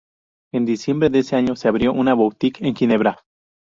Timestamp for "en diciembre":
0.51-1.11